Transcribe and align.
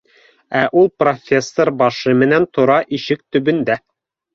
Ә 0.61 0.63
ул 0.83 0.89
профессор 1.03 1.73
башы 1.85 2.19
менән 2.25 2.51
тора 2.59 2.83
ишек 3.01 3.27
төбөндә 3.35 3.83